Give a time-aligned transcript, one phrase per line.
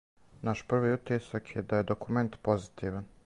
[0.47, 3.11] Наш први утисак је да је документ позитиван.